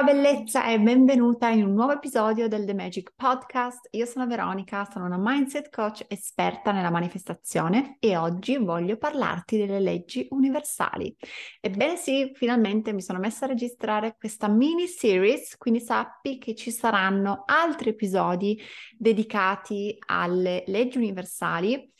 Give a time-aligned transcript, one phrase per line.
[0.00, 3.88] Ciao bellezza e benvenuta in un nuovo episodio del The Magic Podcast.
[3.90, 9.78] Io sono Veronica, sono una mindset coach esperta nella manifestazione e oggi voglio parlarti delle
[9.78, 11.14] leggi universali.
[11.60, 16.70] Ebbene sì, finalmente mi sono messa a registrare questa mini series, quindi sappi che ci
[16.70, 18.58] saranno altri episodi
[18.96, 21.92] dedicati alle leggi universali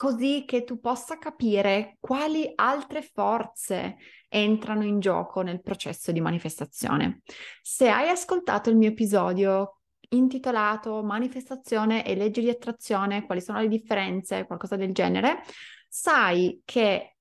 [0.00, 3.98] così che tu possa capire quali altre forze
[4.30, 7.20] entrano in gioco nel processo di manifestazione.
[7.60, 13.68] Se hai ascoltato il mio episodio intitolato Manifestazione e leggi di attrazione, quali sono le
[13.68, 15.42] differenze, qualcosa del genere,
[15.86, 17.16] sai che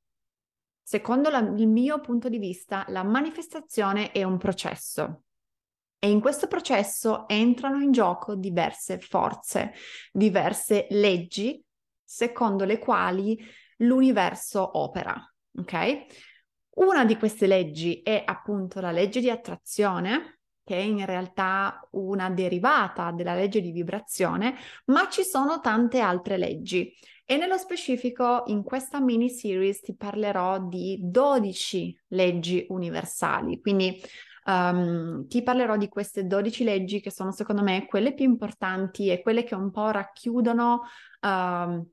[0.82, 5.24] secondo la, il mio punto di vista la manifestazione è un processo.
[6.00, 9.74] E in questo processo entrano in gioco diverse forze,
[10.14, 11.62] diverse leggi
[12.10, 13.40] secondo le quali
[13.78, 15.16] l'universo opera,
[15.58, 16.06] ok?
[16.80, 22.32] Una di queste leggi è appunto la legge di attrazione, che è in realtà una
[22.32, 24.56] derivata della legge di vibrazione,
[24.86, 26.92] ma ci sono tante altre leggi.
[27.26, 34.02] E nello specifico in questa mini series ti parlerò di 12 leggi universali, quindi
[34.46, 39.22] um, ti parlerò di queste 12 leggi che sono secondo me quelle più importanti e
[39.22, 40.82] quelle che un po' racchiudono
[41.22, 41.88] um,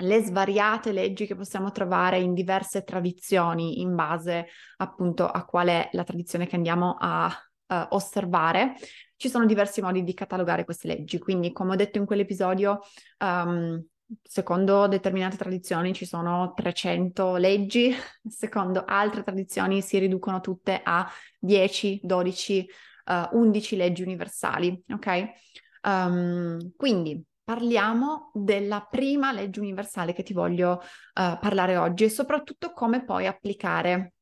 [0.00, 5.88] le svariate leggi che possiamo trovare in diverse tradizioni in base appunto a qual è
[5.92, 8.74] la tradizione che andiamo a uh, osservare.
[9.16, 12.80] Ci sono diversi modi di catalogare queste leggi, quindi come ho detto in quell'episodio,
[13.18, 13.82] um,
[14.22, 17.94] secondo determinate tradizioni ci sono 300 leggi,
[18.28, 22.66] secondo altre tradizioni si riducono tutte a 10, 12,
[23.06, 25.24] uh, 11 leggi universali, ok?
[25.82, 32.72] Um, quindi parliamo della prima legge universale che ti voglio uh, parlare oggi e soprattutto
[32.72, 34.14] come puoi applicare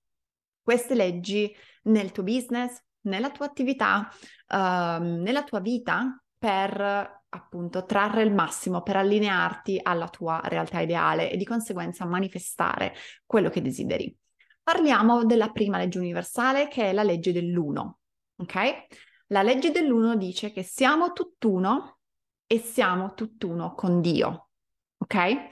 [0.60, 1.50] queste leggi
[1.84, 4.10] nel tuo business, nella tua attività,
[4.48, 11.30] uh, nella tua vita per appunto trarre il massimo, per allinearti alla tua realtà ideale
[11.30, 12.92] e di conseguenza manifestare
[13.24, 14.14] quello che desideri.
[14.62, 18.00] Parliamo della prima legge universale che è la legge dell'uno,
[18.36, 18.86] ok?
[19.28, 22.00] La legge dell'uno dice che siamo tutt'uno
[22.46, 24.50] e siamo tutt'uno con Dio.
[24.98, 25.48] Ok?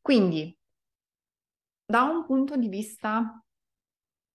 [0.00, 0.56] Quindi,
[1.84, 3.42] da un punto di vista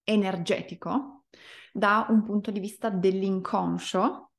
[0.04, 1.26] energetico,
[1.72, 4.32] da un punto di vista dell'inconscio,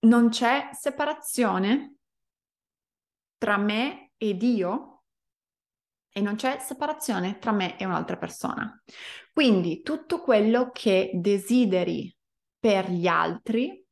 [0.00, 1.96] non c'è separazione
[3.38, 5.02] tra me e Dio
[6.10, 8.82] e non c'è separazione tra me e un'altra persona.
[9.32, 12.14] Quindi tutto quello che desideri
[12.58, 13.84] per gli altri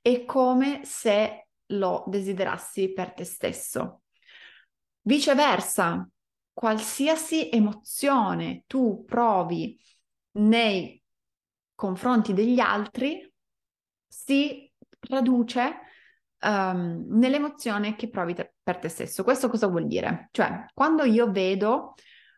[0.00, 4.02] è come se lo desiderassi per te stesso.
[5.02, 6.08] Viceversa,
[6.52, 9.78] qualsiasi emozione tu provi
[10.32, 11.02] nei
[11.74, 13.32] confronti degli altri
[14.06, 15.80] si traduce
[16.40, 19.22] um, nell'emozione che provi te- per te stesso.
[19.22, 20.28] Questo cosa vuol dire?
[20.32, 21.94] Cioè, quando io vedo uh,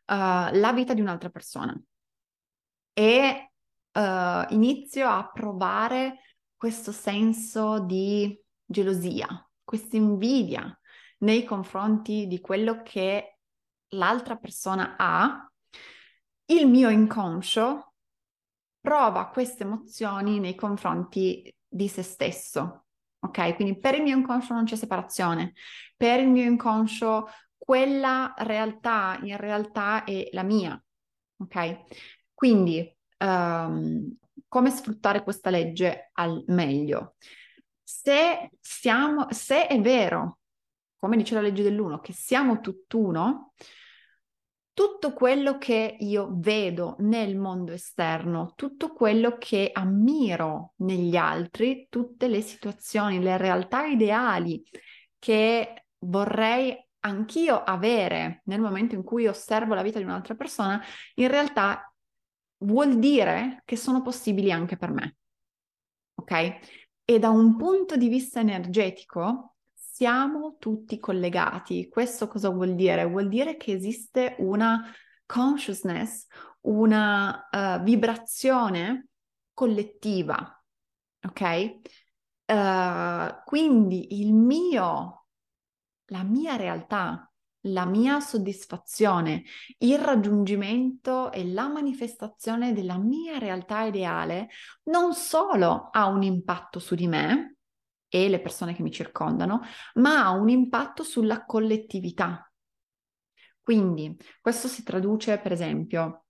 [0.07, 1.79] la vita di un'altra persona
[2.93, 3.53] e
[3.93, 6.21] uh, inizio a provare
[6.57, 8.39] questo senso di
[8.71, 9.27] gelosia,
[9.65, 10.79] questa invidia
[11.19, 13.39] nei confronti di quello che
[13.95, 15.51] l'altra persona ha,
[16.47, 17.95] il mio inconscio
[18.81, 22.85] prova queste emozioni nei confronti di se stesso.
[23.23, 25.53] Ok, quindi per il mio inconscio non c'è separazione,
[25.97, 30.83] per il mio inconscio quella realtà in realtà è la mia,
[31.37, 31.85] ok?
[32.33, 34.17] Quindi um,
[34.49, 37.17] come sfruttare questa legge al meglio?
[37.93, 40.39] Se, siamo, se è vero,
[40.97, 43.53] come dice la legge dell'uno, che siamo tutt'uno,
[44.73, 52.29] tutto quello che io vedo nel mondo esterno, tutto quello che ammiro negli altri, tutte
[52.29, 54.63] le situazioni, le realtà ideali
[55.19, 60.81] che vorrei anch'io avere nel momento in cui osservo la vita di un'altra persona,
[61.15, 61.93] in realtà
[62.59, 65.17] vuol dire che sono possibili anche per me.
[66.15, 66.80] Ok?
[67.11, 71.89] E da un punto di vista energetico siamo tutti collegati.
[71.89, 73.05] Questo cosa vuol dire?
[73.05, 74.89] Vuol dire che esiste una
[75.27, 76.27] consciousness,
[76.61, 79.09] una uh, vibrazione
[79.53, 80.65] collettiva.
[81.27, 81.81] Ok?
[82.47, 85.27] Uh, quindi il mio,
[86.13, 87.29] la mia realtà
[87.65, 89.45] la mia soddisfazione,
[89.79, 94.49] il raggiungimento e la manifestazione della mia realtà ideale
[94.85, 97.57] non solo ha un impatto su di me
[98.09, 99.61] e le persone che mi circondano,
[99.95, 102.51] ma ha un impatto sulla collettività.
[103.61, 106.25] Quindi questo si traduce, per esempio,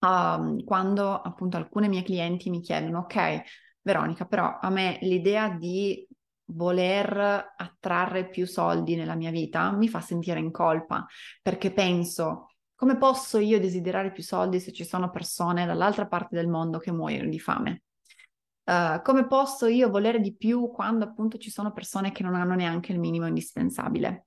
[0.00, 3.42] uh, quando appunto alcune mie clienti mi chiedono, ok,
[3.80, 6.06] Veronica, però a me l'idea di
[6.46, 11.04] voler attrarre più soldi nella mia vita mi fa sentire in colpa
[11.42, 16.46] perché penso come posso io desiderare più soldi se ci sono persone dall'altra parte del
[16.46, 17.82] mondo che muoiono di fame?
[18.64, 22.54] Uh, come posso io volere di più quando appunto ci sono persone che non hanno
[22.54, 24.26] neanche il minimo indispensabile?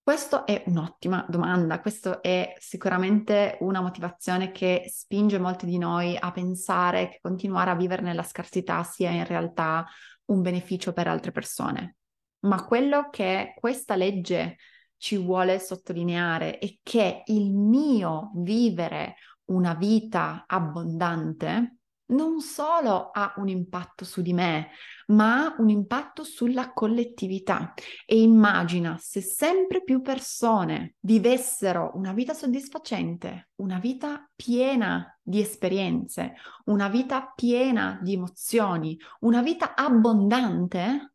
[0.00, 6.30] Questa è un'ottima domanda, questa è sicuramente una motivazione che spinge molti di noi a
[6.30, 9.84] pensare che continuare a vivere nella scarsità sia in realtà
[10.26, 11.96] un beneficio per altre persone.
[12.40, 14.56] Ma quello che questa legge
[14.96, 21.76] ci vuole sottolineare è che il mio vivere una vita abbondante
[22.06, 24.70] non solo ha un impatto su di me,
[25.06, 27.74] ma ha un impatto sulla collettività.
[28.04, 36.34] E immagina se sempre più persone vivessero una vita soddisfacente, una vita piena di esperienze,
[36.66, 41.12] una vita piena di emozioni, una vita abbondante,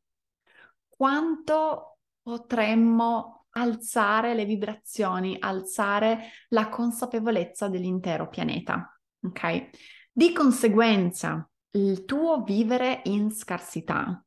[0.88, 8.98] quanto potremmo alzare le vibrazioni, alzare la consapevolezza dell'intero pianeta.
[9.24, 9.70] Ok?
[10.12, 14.24] Di conseguenza, il tuo vivere in scarsità,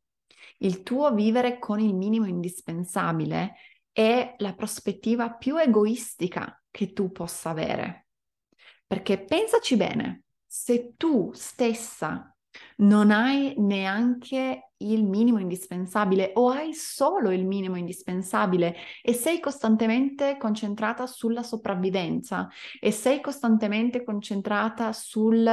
[0.58, 3.54] il tuo vivere con il minimo indispensabile
[3.92, 8.06] è la prospettiva più egoistica che tu possa avere.
[8.86, 12.34] Perché pensaci bene, se tu stessa
[12.76, 20.36] non hai neanche il minimo indispensabile o hai solo il minimo indispensabile e sei costantemente
[20.36, 22.48] concentrata sulla sopravvivenza
[22.80, 25.48] e sei costantemente concentrata sul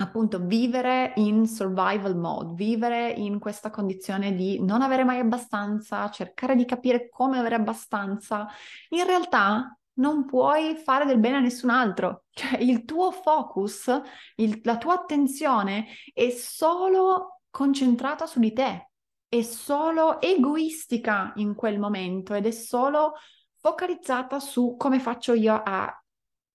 [0.00, 6.54] appunto vivere in survival mode, vivere in questa condizione di non avere mai abbastanza, cercare
[6.54, 8.46] di capire come avere abbastanza,
[8.90, 12.24] in realtà non puoi fare del bene a nessun altro.
[12.38, 13.90] Cioè il tuo focus,
[14.36, 18.90] il, la tua attenzione è solo concentrata su di te,
[19.28, 23.14] è solo egoistica in quel momento ed è solo
[23.56, 25.92] focalizzata su come faccio io a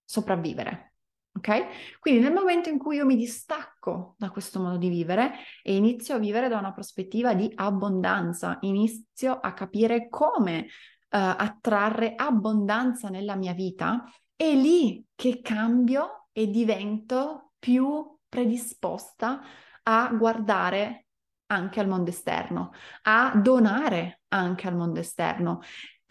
[0.06, 0.93] sopravvivere.
[1.36, 1.98] Ok?
[2.00, 6.16] Quindi nel momento in cui io mi distacco da questo modo di vivere e inizio
[6.16, 10.66] a vivere da una prospettiva di abbondanza, inizio a capire come uh,
[11.10, 14.04] attrarre abbondanza nella mia vita,
[14.36, 19.42] è lì che cambio e divento più predisposta
[19.84, 21.08] a guardare
[21.48, 22.72] anche al mondo esterno,
[23.04, 25.62] a donare anche al mondo esterno.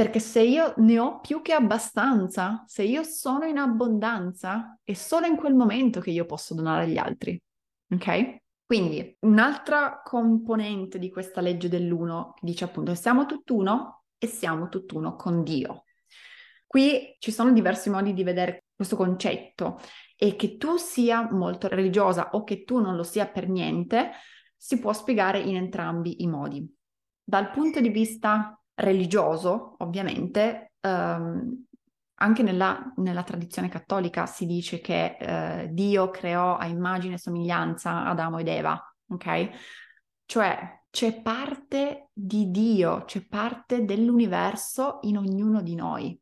[0.02, 5.26] Perché se io ne ho più che abbastanza, se io sono in abbondanza, è solo
[5.26, 7.40] in quel momento che io posso donare agli altri.
[7.88, 8.38] Ok?
[8.66, 15.44] Quindi un'altra componente di questa legge dell'uno dice appunto siamo tutt'uno e siamo tutt'uno con
[15.44, 15.84] Dio.
[16.66, 19.78] Qui ci sono diversi modi di vedere questo concetto
[20.16, 24.10] e che tu sia molto religiosa o che tu non lo sia per niente,
[24.56, 26.68] si può spiegare in entrambi i modi.
[27.22, 31.64] Dal punto di vista religioso, ovviamente, ehm,
[32.16, 38.04] anche nella, nella, tradizione cattolica si dice che eh, Dio creò a immagine e somiglianza
[38.04, 39.50] Adamo ed Eva, ok?
[40.24, 46.18] Cioè c'è parte di Dio, c'è parte dell'universo in ognuno di noi.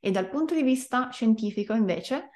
[0.00, 2.30] E dal punto di vista scientifico, invece,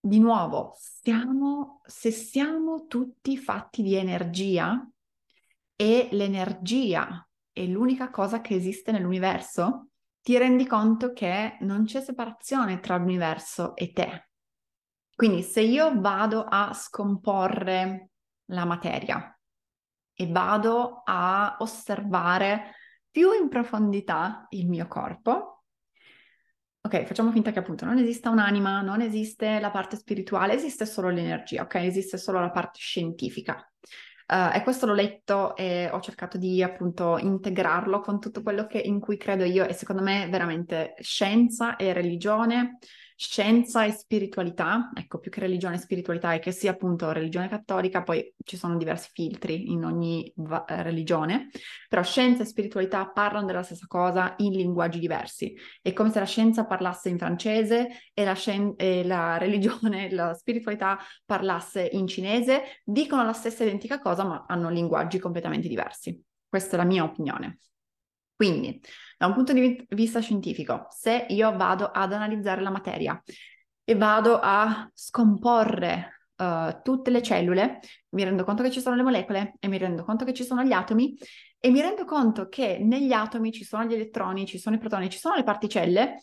[0.00, 4.88] di nuovo, siamo, se siamo tutti fatti di energia
[5.76, 9.88] e l'energia è l'unica cosa che esiste nell'universo,
[10.22, 14.28] ti rendi conto che non c'è separazione tra l'universo e te.
[15.14, 18.10] Quindi se io vado a scomporre
[18.46, 19.38] la materia
[20.14, 22.74] e vado a osservare
[23.10, 25.64] più in profondità il mio corpo,
[26.82, 31.10] ok, facciamo finta che appunto non esista un'anima, non esiste la parte spirituale, esiste solo
[31.10, 31.74] l'energia, ok?
[31.76, 33.70] Esiste solo la parte scientifica.
[34.30, 38.78] Uh, e questo l'ho letto e ho cercato di appunto integrarlo con tutto quello che,
[38.78, 42.78] in cui credo io e secondo me veramente scienza e religione
[43.22, 48.02] scienza e spiritualità, ecco più che religione e spiritualità e che sia appunto religione cattolica,
[48.02, 51.50] poi ci sono diversi filtri in ogni va- eh, religione,
[51.86, 55.54] però scienza e spiritualità parlano della stessa cosa in linguaggi diversi.
[55.82, 60.32] È come se la scienza parlasse in francese e la, scien- e la religione, la
[60.32, 66.18] spiritualità parlasse in cinese, dicono la stessa identica cosa ma hanno linguaggi completamente diversi.
[66.48, 67.58] Questa è la mia opinione.
[68.34, 68.80] Quindi,
[69.20, 73.22] da un punto di vista scientifico, se io vado ad analizzare la materia
[73.84, 77.80] e vado a scomporre uh, tutte le cellule,
[78.14, 80.62] mi rendo conto che ci sono le molecole e mi rendo conto che ci sono
[80.62, 81.18] gli atomi
[81.58, 85.10] e mi rendo conto che negli atomi ci sono gli elettroni, ci sono i protoni,
[85.10, 86.18] ci sono le particelle,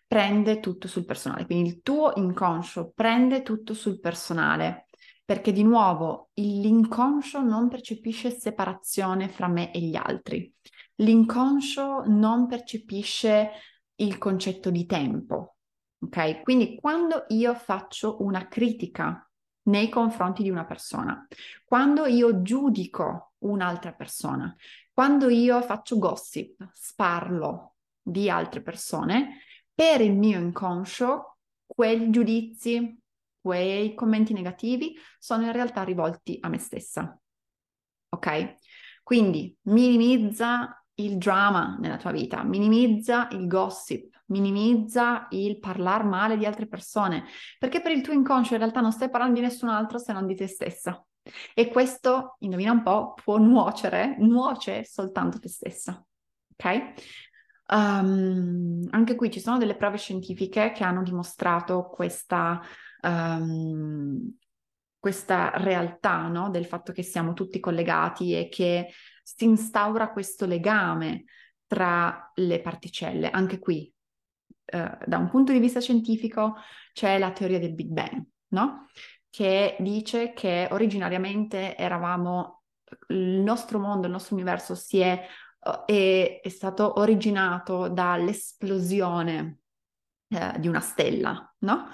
[0.08, 4.88] prende tutto sul personale, quindi il tuo inconscio prende tutto sul personale,
[5.24, 10.54] perché di nuovo l'inconscio non percepisce separazione fra me e gli altri.
[10.96, 13.52] L'inconscio non percepisce
[13.96, 15.56] il concetto di tempo,
[16.04, 16.42] Ok?
[16.42, 19.30] Quindi quando io faccio una critica
[19.64, 21.28] nei confronti di una persona,
[21.66, 24.56] quando io giudico un'altra persona,
[24.92, 29.40] quando io faccio gossip, sparlo di altre persone,
[29.74, 33.00] per il mio inconscio quei giudizi,
[33.40, 37.20] quei commenti negativi sono in realtà rivolti a me stessa.
[38.10, 38.58] Ok?
[39.04, 46.46] Quindi minimizza il drama nella tua vita, minimizza il gossip, minimizza il parlare male di
[46.46, 47.26] altre persone,
[47.60, 50.26] perché per il tuo inconscio in realtà non stai parlando di nessun altro se non
[50.26, 51.04] di te stessa.
[51.54, 56.04] E questo, indovina un po', può nuocere, nuoce soltanto te stessa.
[56.54, 56.94] Ok?
[57.68, 62.60] Um, anche qui ci sono delle prove scientifiche che hanno dimostrato questa,
[63.02, 64.36] um,
[65.00, 66.50] questa realtà no?
[66.50, 68.92] del fatto che siamo tutti collegati e che
[69.24, 71.26] si instaura questo legame
[71.66, 73.30] tra le particelle.
[73.30, 73.92] Anche qui,
[74.66, 76.56] eh, da un punto di vista scientifico,
[76.94, 78.88] c'è la teoria del Big Bang, no?
[79.30, 82.64] Che dice che originariamente eravamo,
[83.08, 85.26] il nostro mondo, il nostro universo si è,
[85.86, 89.60] è, è stato originato dall'esplosione
[90.28, 91.88] eh, di una stella, no?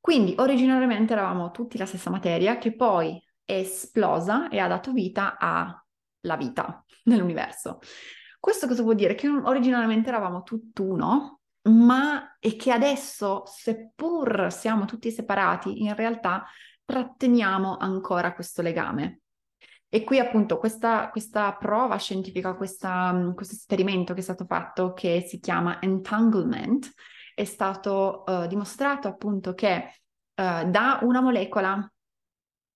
[0.00, 5.36] Quindi originariamente eravamo tutti la stessa materia che poi è esplosa e ha dato vita
[5.38, 5.84] a
[6.22, 7.80] la vita nell'universo.
[8.38, 9.14] Questo cosa vuol dire?
[9.14, 16.46] Che originariamente eravamo tutt'uno, ma e che adesso, seppur siamo tutti separati, in realtà
[16.84, 19.20] tratteniamo ancora questo legame.
[19.88, 25.20] E qui appunto questa, questa prova scientifica, questa, questo esperimento che è stato fatto, che
[25.26, 26.92] si chiama entanglement,
[27.34, 30.02] è stato uh, dimostrato appunto che
[30.34, 31.92] uh, da una molecola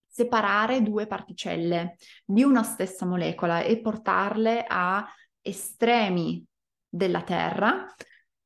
[0.06, 5.04] separare due particelle di una stessa molecola e portarle a
[5.40, 6.44] estremi
[6.88, 7.92] della Terra,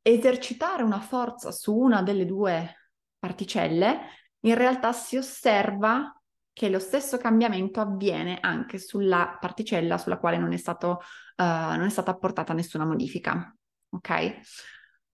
[0.02, 4.00] esercitare una forza su una delle due particelle,
[4.40, 6.12] in realtà si osserva
[6.52, 11.00] che lo stesso cambiamento avviene anche sulla particella sulla quale non è, stato,
[11.36, 13.54] uh, non è stata apportata nessuna modifica.
[13.90, 14.40] Ok?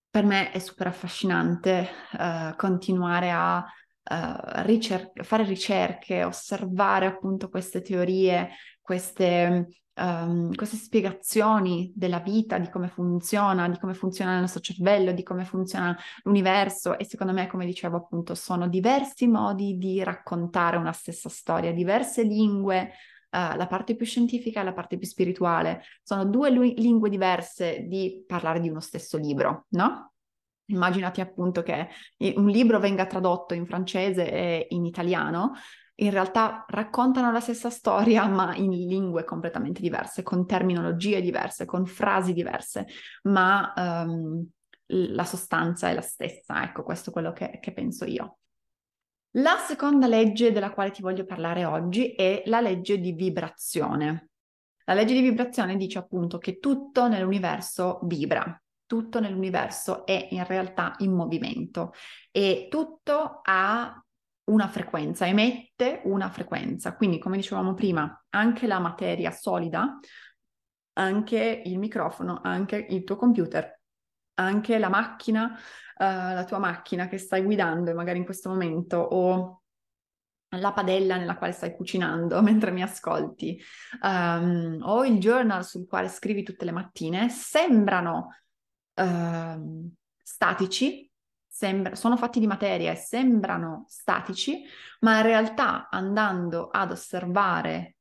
[0.08, 7.82] Per me è super affascinante uh, continuare a uh, ricer- fare ricerche, osservare appunto queste
[7.82, 8.50] teorie,
[8.84, 15.12] queste um, queste spiegazioni della vita, di come funziona, di come funziona il nostro cervello,
[15.12, 20.76] di come funziona l'universo e secondo me, come dicevo appunto, sono diversi modi di raccontare
[20.76, 22.92] una stessa storia, diverse lingue,
[23.30, 25.82] uh, la parte più scientifica e la parte più spirituale.
[26.02, 30.10] Sono due lu- lingue diverse di parlare di uno stesso libro, no?
[30.66, 31.88] Immaginati appunto che
[32.36, 35.52] un libro venga tradotto in francese e in italiano,
[35.96, 41.86] in realtà raccontano la stessa storia, ma in lingue completamente diverse, con terminologie diverse, con
[41.86, 42.86] frasi diverse,
[43.24, 44.46] ma um,
[44.86, 46.62] la sostanza è la stessa.
[46.62, 48.38] Ecco, questo è quello che, che penso io.
[49.36, 54.28] La seconda legge della quale ti voglio parlare oggi è la legge di vibrazione.
[54.84, 60.94] La legge di vibrazione dice appunto che tutto nell'universo vibra, tutto nell'universo è in realtà
[60.98, 61.92] in movimento
[62.30, 64.03] e tutto ha
[64.44, 66.94] una frequenza, emette una frequenza.
[66.94, 69.98] Quindi, come dicevamo prima, anche la materia solida,
[70.94, 73.80] anche il microfono, anche il tuo computer,
[74.34, 75.54] anche la macchina, uh,
[76.34, 79.62] la tua macchina che stai guidando e magari in questo momento o
[80.58, 83.60] la padella nella quale stai cucinando mentre mi ascolti
[84.02, 88.36] um, o il journal sul quale scrivi tutte le mattine sembrano
[88.94, 89.90] uh,
[90.22, 91.10] statici
[91.54, 94.64] sembra, sono fatti di materia e sembrano statici,
[95.00, 97.96] ma in realtà andando ad osservare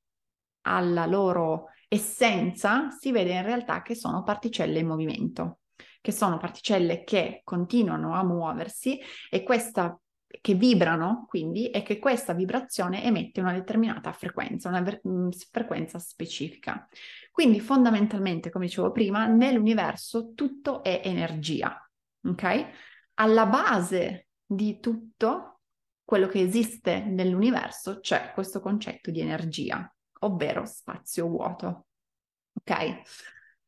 [0.61, 5.59] alla loro essenza si vede in realtà che sono particelle in movimento,
[6.01, 9.95] che sono particelle che continuano a muoversi e questa
[10.41, 15.99] che vibrano, quindi, e che questa vibrazione emette una determinata frequenza, una ver- mm, frequenza
[15.99, 16.87] specifica.
[17.31, 21.79] Quindi fondamentalmente, come dicevo prima, nell'universo tutto è energia,
[22.23, 22.91] ok?
[23.15, 25.61] Alla base di tutto
[26.03, 31.87] quello che esiste nell'universo c'è questo concetto di energia, ovvero spazio vuoto.
[32.53, 33.01] Ok?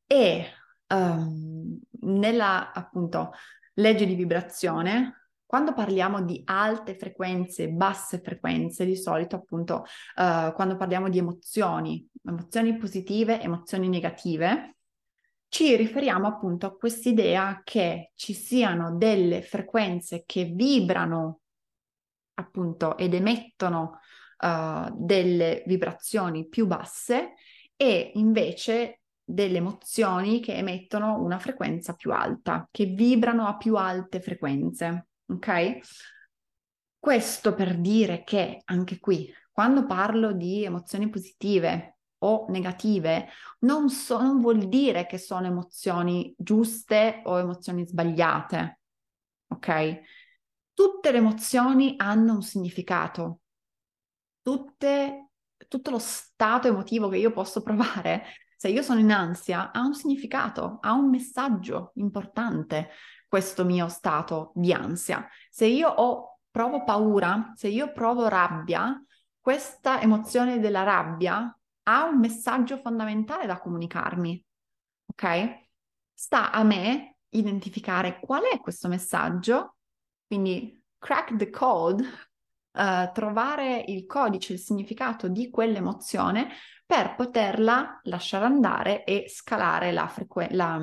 [0.06, 0.46] E
[0.88, 3.32] um, nella appunto
[3.76, 10.76] legge di vibrazione, quando parliamo di alte frequenze, basse frequenze, di solito appunto uh, quando
[10.76, 14.75] parliamo di emozioni, emozioni positive, emozioni negative,
[15.48, 21.42] ci riferiamo appunto a quest'idea che ci siano delle frequenze che vibrano
[22.36, 24.00] appunto ed emettono
[24.40, 27.34] uh, delle vibrazioni più basse
[27.76, 34.22] e invece delle emozioni che emettono una frequenza più alta, che vibrano a più alte
[34.22, 35.80] frequenze, ok?
[37.00, 41.95] Questo per dire che anche qui, quando parlo di emozioni positive,
[42.26, 43.28] o negative
[43.60, 48.80] non, so, non vuol dire che sono emozioni giuste o emozioni sbagliate,
[49.48, 50.02] ok?
[50.74, 53.40] Tutte le emozioni hanno un significato,
[54.46, 55.30] Tutte,
[55.68, 59.96] tutto lo stato emotivo che io posso provare, se io sono in ansia, ha un
[59.96, 62.90] significato, ha un messaggio importante
[63.28, 65.28] questo mio stato di ansia.
[65.50, 69.04] Se io ho, provo paura, se io provo rabbia,
[69.40, 71.56] questa emozione della rabbia
[71.88, 74.44] ha un messaggio fondamentale da comunicarmi,
[75.08, 75.64] ok?
[76.14, 79.78] Sta a me identificare qual è questo messaggio,
[80.26, 82.04] quindi crack the code,
[82.72, 86.50] uh, trovare il codice, il significato di quell'emozione
[86.86, 90.80] per poterla lasciare andare e scalare la, frequ- la,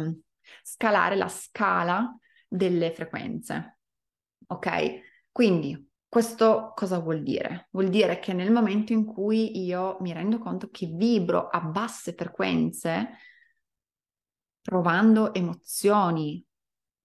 [0.62, 2.16] scalare la scala
[2.48, 3.78] delle frequenze.
[4.48, 5.00] Ok?
[5.30, 7.68] Quindi questo cosa vuol dire?
[7.70, 12.12] Vuol dire che nel momento in cui io mi rendo conto che vibro a basse
[12.12, 13.16] frequenze,
[14.60, 16.44] provando emozioni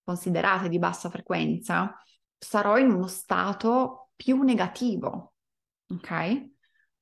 [0.04, 1.98] considerate di bassa frequenza,
[2.38, 5.36] sarò in uno stato più negativo,
[5.88, 6.50] ok?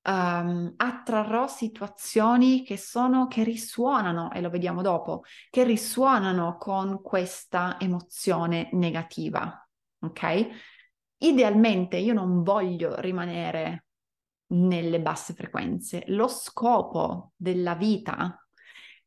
[0.03, 7.79] Um, attrarrò situazioni che sono, che risuonano, e lo vediamo dopo, che risuonano con questa
[7.79, 9.67] emozione negativa,
[10.01, 10.74] ok?
[11.17, 13.85] Idealmente io non voglio rimanere
[14.47, 16.03] nelle basse frequenze.
[16.07, 18.45] Lo scopo della vita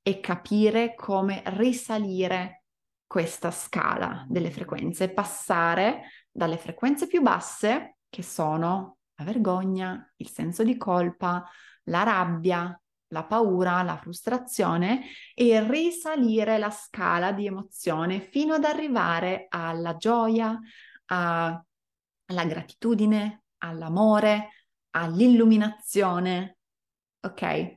[0.02, 2.64] è capire come risalire
[3.06, 10.62] questa scala delle frequenze, passare dalle frequenze più basse, che sono la vergogna, il senso
[10.62, 11.44] di colpa,
[11.84, 19.46] la rabbia, la paura, la frustrazione e risalire la scala di emozione fino ad arrivare
[19.48, 20.58] alla gioia,
[22.28, 26.58] alla gratitudine, all'amore, all'illuminazione.
[27.20, 27.76] Ok?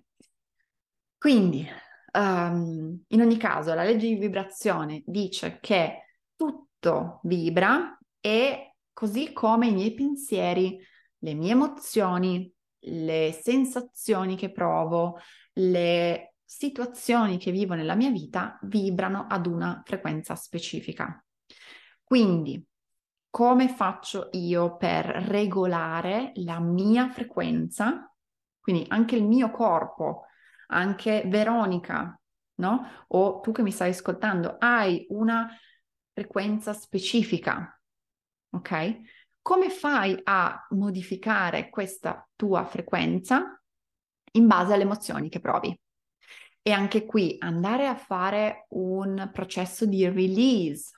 [1.17, 1.67] Quindi,
[2.13, 9.67] um, in ogni caso, la legge di vibrazione dice che tutto vibra e così come
[9.67, 10.79] i miei pensieri,
[11.19, 12.51] le mie emozioni,
[12.85, 15.19] le sensazioni che provo,
[15.53, 21.23] le situazioni che vivo nella mia vita vibrano ad una frequenza specifica.
[22.03, 22.63] Quindi,
[23.31, 28.13] come faccio io per regolare la mia frequenza?
[28.59, 30.25] Quindi anche il mio corpo,
[30.67, 32.15] anche Veronica,
[32.55, 33.05] no?
[33.07, 35.49] O tu che mi stai ascoltando, hai una
[36.13, 37.81] frequenza specifica,
[38.51, 38.99] ok?
[39.41, 43.59] come fai a modificare questa tua frequenza
[44.33, 45.77] in base alle emozioni che provi?
[46.61, 50.91] E anche qui andare a fare un processo di release,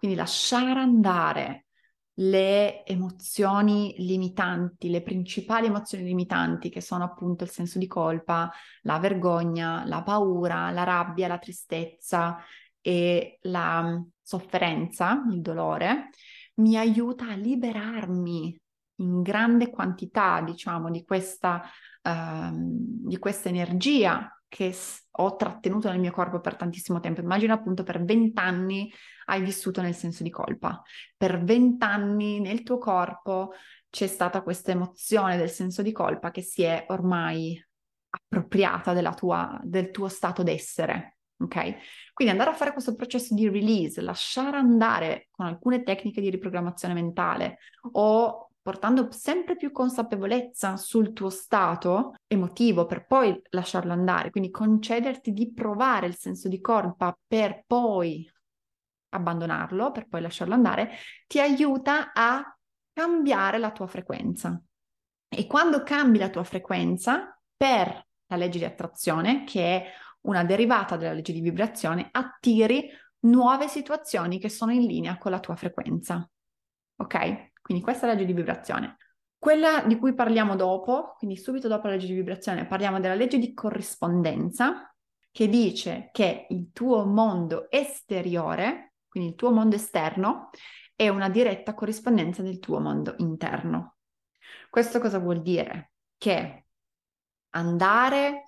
[0.00, 1.66] quindi lasciare andare
[2.14, 8.50] le emozioni limitanti, le principali emozioni limitanti che sono appunto il senso di colpa,
[8.82, 12.38] la vergogna, la paura, la rabbia, la tristezza
[12.80, 16.08] e la sofferenza, il dolore,
[16.56, 18.58] mi aiuta a liberarmi
[18.96, 21.62] in grande quantità, diciamo, di questa,
[22.02, 24.74] uh, di questa energia che
[25.12, 27.20] ho trattenuto nel mio corpo per tantissimo tempo.
[27.20, 28.92] Immagina appunto per vent'anni
[29.26, 30.82] hai vissuto nel senso di colpa.
[31.16, 33.52] Per vent'anni nel tuo corpo
[33.88, 37.64] c'è stata questa emozione del senso di colpa che si è ormai
[38.10, 41.74] appropriata tua, del tuo stato d'essere ok?
[42.12, 46.92] Quindi andare a fare questo processo di release, lasciare andare con alcune tecniche di riprogrammazione
[46.92, 47.58] mentale
[47.92, 55.32] o portando sempre più consapevolezza sul tuo stato emotivo per poi lasciarlo andare, quindi concederti
[55.32, 58.30] di provare il senso di colpa per poi
[59.10, 60.90] abbandonarlo, per poi lasciarlo andare,
[61.26, 62.42] ti aiuta a
[62.92, 64.60] cambiare la tua frequenza.
[65.28, 69.90] E quando cambi la tua frequenza per la legge di attrazione, che è
[70.22, 72.88] una derivata della legge di vibrazione, attiri
[73.20, 76.28] nuove situazioni che sono in linea con la tua frequenza.
[76.96, 77.49] Ok?
[77.70, 78.96] Quindi questa è la legge di vibrazione.
[79.38, 83.38] Quella di cui parliamo dopo, quindi subito dopo la legge di vibrazione, parliamo della legge
[83.38, 84.92] di corrispondenza,
[85.30, 90.50] che dice che il tuo mondo esteriore, quindi il tuo mondo esterno,
[90.96, 93.98] è una diretta corrispondenza del tuo mondo interno.
[94.68, 95.92] Questo cosa vuol dire?
[96.18, 96.66] Che
[97.50, 98.46] andare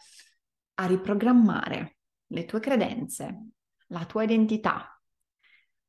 [0.74, 3.50] a riprogrammare le tue credenze,
[3.86, 5.00] la tua identità,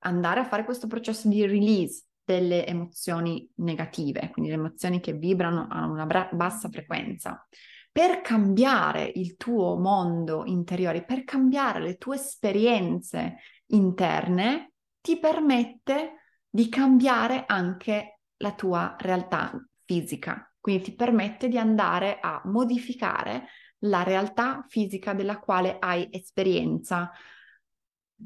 [0.02, 5.68] andare a fare questo processo di release delle emozioni negative, quindi le emozioni che vibrano
[5.70, 7.46] a una bra- bassa frequenza,
[7.92, 16.70] per cambiare il tuo mondo interiore, per cambiare le tue esperienze interne, ti permette di
[16.70, 19.54] cambiare anche la tua realtà
[19.86, 20.52] fisica.
[20.60, 23.48] Quindi ti permette di andare a modificare
[23.80, 27.12] la realtà fisica della quale hai esperienza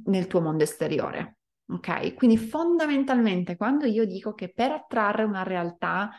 [0.05, 1.37] nel tuo mondo esteriore.
[1.69, 2.13] Ok?
[2.13, 6.11] Quindi fondamentalmente quando io dico che per attrarre una realtà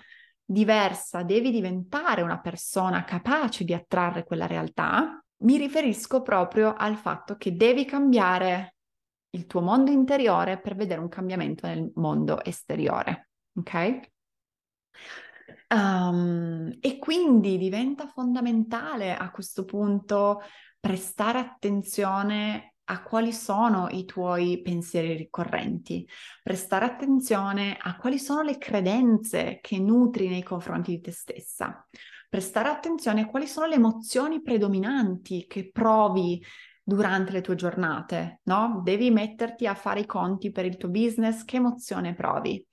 [0.45, 7.37] diversa devi diventare una persona capace di attrarre quella realtà, mi riferisco proprio al fatto
[7.37, 8.75] che devi cambiare
[9.31, 13.29] il tuo mondo interiore per vedere un cambiamento nel mondo esteriore.
[13.55, 14.01] Ok?
[15.69, 20.41] Um, e quindi diventa fondamentale a questo punto
[20.81, 26.09] prestare attenzione a quali sono i tuoi pensieri ricorrenti,
[26.43, 31.87] prestare attenzione a quali sono le credenze che nutri nei confronti di te stessa,
[32.29, 36.43] prestare attenzione a quali sono le emozioni predominanti che provi
[36.83, 38.81] durante le tue giornate, no?
[38.83, 42.65] Devi metterti a fare i conti per il tuo business, che emozione provi?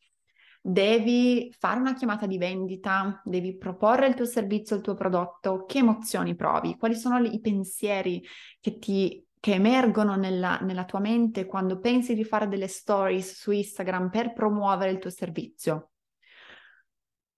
[0.67, 5.77] devi fare una chiamata di vendita, devi proporre il tuo servizio, il tuo prodotto, che
[5.77, 8.23] emozioni provi, quali sono i pensieri
[8.59, 13.51] che ti che emergono nella, nella tua mente quando pensi di fare delle stories su
[13.51, 15.91] Instagram per promuovere il tuo servizio.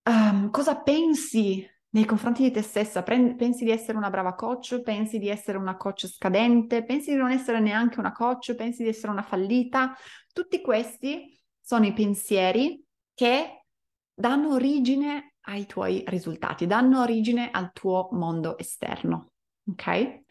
[0.04, 3.04] Um, cosa pensi nei confronti di te stessa?
[3.04, 4.80] pensi di essere una brava coach?
[4.84, 6.86] Pensi di essere una coach scadente?
[6.86, 8.56] Pensi di non essere neanche una coach?
[8.56, 9.94] Pensi di essere una fallita?
[10.32, 12.82] Tutti questi sono i pensieri
[13.14, 13.66] che
[14.14, 19.32] danno origine ai tuoi risultati, danno origine al tuo mondo esterno.
[19.70, 20.22] Ok?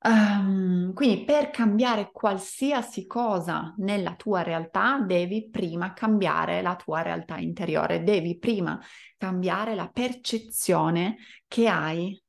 [0.00, 7.38] Um, quindi per cambiare qualsiasi cosa nella tua realtà devi prima cambiare la tua realtà
[7.38, 8.80] interiore, devi prima
[9.16, 11.16] cambiare la percezione
[11.48, 12.20] che hai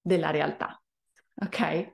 [0.00, 0.80] della realtà.
[1.34, 1.92] Ok?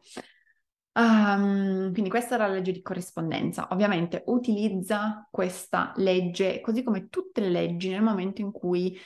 [0.92, 3.68] Um, quindi questa è la legge di corrispondenza.
[3.70, 8.98] Ovviamente utilizza questa legge, così come tutte le leggi, nel momento in cui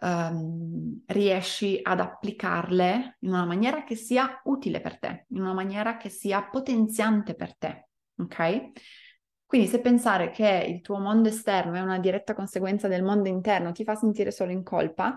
[0.00, 5.96] um, riesci ad applicarle in una maniera che sia utile per te, in una maniera
[5.96, 7.88] che sia potenziante per te.
[8.16, 8.72] Ok?
[9.46, 13.72] Quindi se pensare che il tuo mondo esterno è una diretta conseguenza del mondo interno
[13.72, 15.16] ti fa sentire solo in colpa,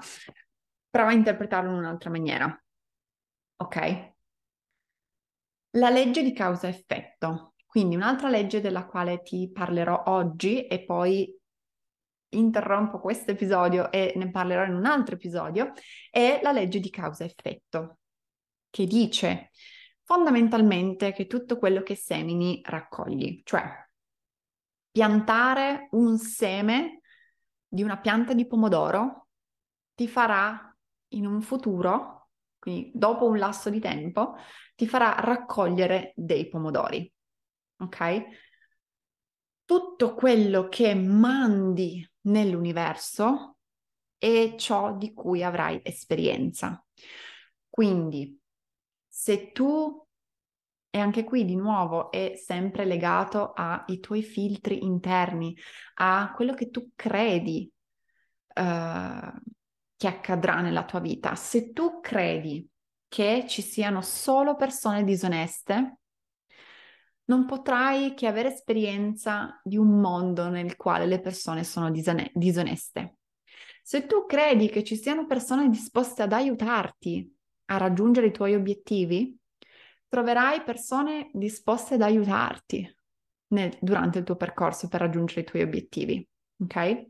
[0.90, 2.64] prova a interpretarlo in un'altra maniera.
[3.58, 4.12] Ok?
[5.76, 11.36] La legge di causa-effetto, quindi un'altra legge della quale ti parlerò oggi e poi
[12.34, 15.74] interrompo questo episodio e ne parlerò in un altro episodio,
[16.10, 18.00] è la legge di causa-effetto,
[18.70, 19.52] che dice
[20.04, 23.64] fondamentalmente che tutto quello che semini raccogli, cioè
[24.92, 27.02] piantare un seme
[27.68, 29.28] di una pianta di pomodoro
[29.96, 30.76] ti farà
[31.10, 32.24] in un futuro
[32.64, 34.38] quindi dopo un lasso di tempo,
[34.74, 37.12] ti farà raccogliere dei pomodori.
[37.80, 38.24] Ok?
[39.66, 43.58] Tutto quello che mandi nell'universo
[44.18, 46.84] è ciò di cui avrai esperienza.
[47.70, 48.40] Quindi,
[49.08, 50.06] se tu,
[50.90, 55.56] e anche qui di nuovo è sempre legato ai tuoi filtri interni,
[55.96, 57.72] a quello che tu credi,
[58.56, 59.42] uh,
[59.96, 61.36] che accadrà nella tua vita.
[61.36, 62.68] Se tu credi
[63.08, 66.00] che ci siano solo persone disoneste,
[67.26, 73.18] non potrai che avere esperienza di un mondo nel quale le persone sono disone- disoneste.
[73.82, 77.30] Se tu credi che ci siano persone disposte ad aiutarti
[77.66, 79.38] a raggiungere i tuoi obiettivi,
[80.08, 82.96] troverai persone disposte ad aiutarti
[83.48, 86.28] nel, durante il tuo percorso per raggiungere i tuoi obiettivi.
[86.60, 87.08] Ok?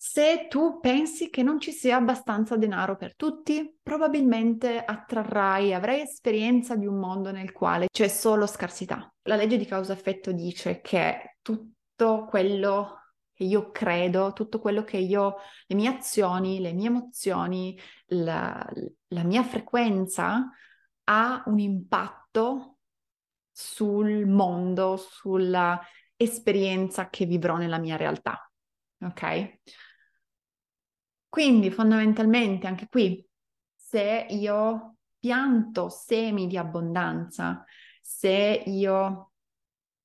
[0.00, 6.76] Se tu pensi che non ci sia abbastanza denaro per tutti, probabilmente attrarrai, avrai esperienza
[6.76, 9.12] di un mondo nel quale c'è solo scarsità.
[9.22, 15.38] La legge di causa-effetto dice che tutto quello che io credo, tutto quello che io,
[15.66, 18.64] le mie azioni, le mie emozioni, la,
[19.08, 20.48] la mia frequenza
[21.04, 22.76] ha un impatto
[23.50, 25.80] sul mondo, sulla
[26.14, 28.48] esperienza che vivrò nella mia realtà.
[29.00, 29.58] Ok?
[31.28, 33.24] Quindi fondamentalmente anche qui,
[33.74, 37.64] se io pianto semi di abbondanza,
[38.00, 39.32] se io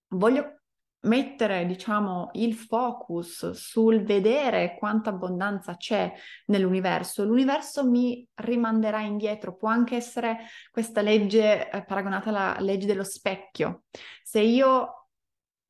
[0.10, 0.64] voglio
[1.04, 6.12] mettere, diciamo, il focus sul vedere quanta abbondanza c'è
[6.48, 9.56] nell'universo, l'universo mi rimanderà indietro.
[9.56, 10.40] Può anche essere
[10.72, 13.84] questa legge eh, paragonata alla legge dello specchio.
[14.24, 15.08] Se io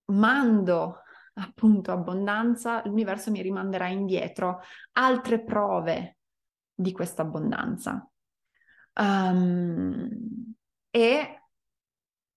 [0.06, 1.03] mando
[1.34, 4.62] appunto abbondanza, l'universo mi rimanderà indietro
[4.94, 6.18] altre prove
[6.74, 8.08] di questa abbondanza.
[8.96, 10.08] Um,
[10.90, 11.42] e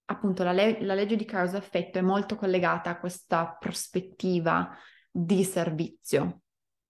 [0.07, 4.75] appunto la, le- la legge di causa-effetto è molto collegata a questa prospettiva
[5.11, 6.43] di servizio.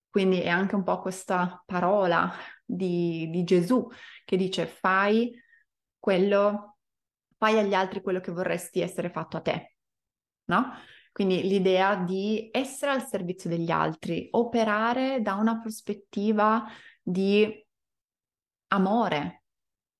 [0.08, 2.32] Quindi è anche un po' questa parola
[2.64, 3.86] di, di Gesù
[4.24, 5.30] che dice fai
[5.98, 6.78] quello,
[7.36, 9.76] fai agli altri quello che vorresti essere fatto a te,
[10.46, 10.72] no?
[11.16, 16.66] Quindi l'idea di essere al servizio degli altri, operare da una prospettiva
[17.00, 17.66] di
[18.66, 19.44] amore,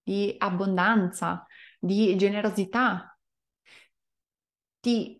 [0.02, 1.46] di abbondanza,
[1.78, 3.18] di generosità,
[4.78, 5.18] ti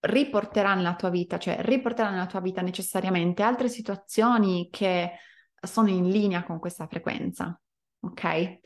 [0.00, 5.12] riporterà nella tua vita, cioè riporterà nella tua vita necessariamente altre situazioni che
[5.54, 7.58] sono in linea con questa frequenza,
[8.00, 8.58] ok?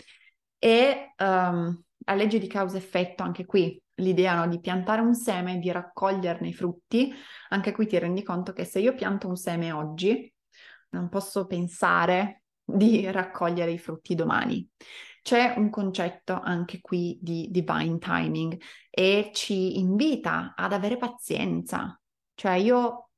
[0.59, 5.59] E um, la legge di causa-effetto anche qui l'idea no, di piantare un seme e
[5.59, 7.13] di raccoglierne i frutti,
[7.49, 10.33] anche qui ti rendi conto che se io pianto un seme oggi,
[10.91, 14.69] non posso pensare di raccogliere i frutti domani.
[15.23, 18.61] C'è un concetto anche qui di divine timing
[18.91, 21.99] e ci invita ad avere pazienza.
[22.35, 23.11] Cioè io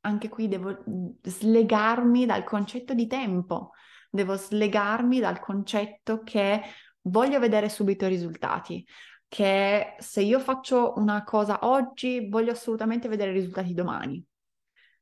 [0.00, 0.82] anche qui devo
[1.22, 3.72] slegarmi dal concetto di tempo,
[4.10, 6.62] devo slegarmi dal concetto che
[7.02, 8.86] voglio vedere subito i risultati
[9.28, 14.24] che se io faccio una cosa oggi voglio assolutamente vedere i risultati domani.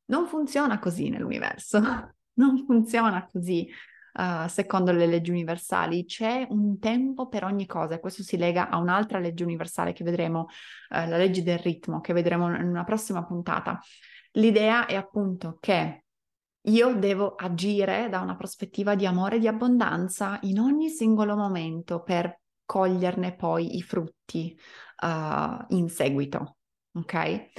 [0.07, 1.81] Non funziona così nell'universo,
[2.35, 3.69] non funziona così
[4.15, 6.05] uh, secondo le leggi universali.
[6.05, 10.05] C'è un tempo per ogni cosa e questo si lega a un'altra legge universale che
[10.05, 13.81] vedremo, uh, la legge del ritmo, che vedremo in una prossima puntata.
[14.33, 16.05] L'idea è appunto che
[16.67, 22.03] io devo agire da una prospettiva di amore e di abbondanza in ogni singolo momento
[22.03, 24.59] per coglierne poi i frutti
[25.03, 26.59] uh, in seguito,
[26.93, 27.51] ok?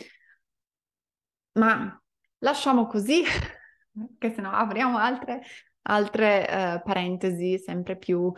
[1.54, 2.00] Ma
[2.40, 3.24] lasciamo così,
[4.20, 5.42] che se no apriamo altre,
[5.84, 8.32] altre uh, parentesi sempre più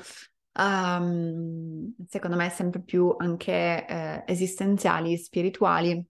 [0.53, 6.05] um, secondo me sempre più anche eh, esistenziali, spirituali,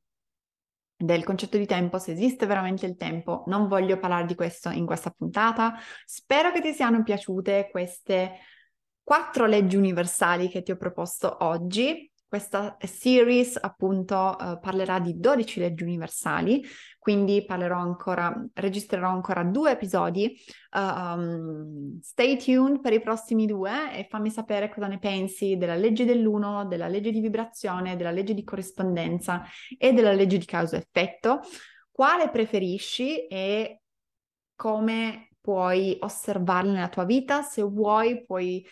[1.02, 3.44] del concetto di tempo, se esiste veramente il tempo.
[3.48, 5.76] Non voglio parlare di questo in questa puntata.
[6.06, 8.40] Spero che ti siano piaciute queste
[9.10, 12.12] quattro leggi universali che ti ho proposto oggi.
[12.28, 16.64] Questa series appunto uh, parlerà di 12 leggi universali,
[17.00, 20.40] quindi parlerò ancora, registrerò ancora due episodi.
[20.74, 26.06] Um, stay tuned per i prossimi due e fammi sapere cosa ne pensi della legge
[26.06, 29.42] dell'uno, della legge di vibrazione, della legge di corrispondenza
[29.76, 31.40] e della legge di causa-effetto.
[31.90, 33.82] Quale preferisci e
[34.54, 37.42] come puoi osservarle nella tua vita?
[37.42, 38.64] Se vuoi puoi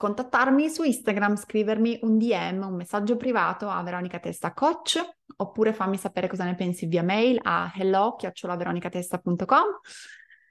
[0.00, 4.98] contattarmi su Instagram, scrivermi un DM, un messaggio privato a Veronica Testa Coach,
[5.36, 9.64] oppure fammi sapere cosa ne pensi via mail a hello-veronicatesta.com.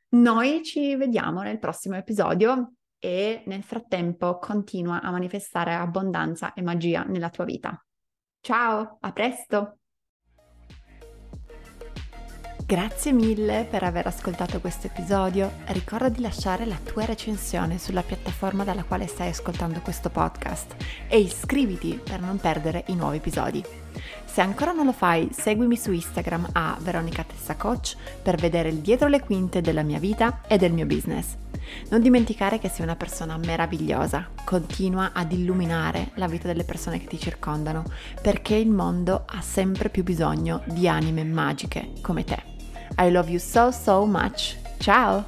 [0.09, 7.01] Noi ci vediamo nel prossimo episodio e nel frattempo continua a manifestare abbondanza e magia
[7.05, 7.83] nella tua vita.
[8.41, 9.78] Ciao, a presto!
[12.69, 15.53] Grazie mille per aver ascoltato questo episodio.
[15.69, 20.75] Ricorda di lasciare la tua recensione sulla piattaforma dalla quale stai ascoltando questo podcast
[21.07, 23.65] e iscriviti per non perdere i nuovi episodi.
[24.23, 28.81] Se ancora non lo fai, seguimi su Instagram a Veronica Tessa Coach per vedere il
[28.81, 31.37] dietro le quinte della mia vita e del mio business.
[31.89, 37.07] Non dimenticare che sei una persona meravigliosa, continua ad illuminare la vita delle persone che
[37.07, 37.83] ti circondano,
[38.21, 42.57] perché il mondo ha sempre più bisogno di anime magiche come te.
[42.97, 44.55] I love you so so much.
[44.79, 45.25] Ciao!